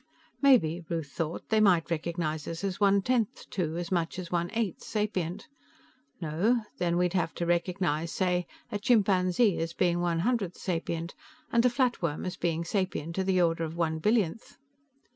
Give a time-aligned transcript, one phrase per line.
[0.41, 4.49] Maybe, Ruth thought, they might recognize us as one tenth to as much as one
[4.55, 5.47] eighth sapient.
[6.19, 11.13] No, then we'd have to recognize, say, a chimpanzee as being one one hundredth sapient,
[11.51, 14.57] and a flatworm as being sapient to the order of one billionth.